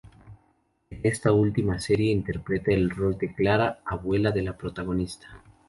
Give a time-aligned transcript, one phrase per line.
[0.89, 5.43] En esta última serie interpreta el rol de Clara, abuela de la protagonista.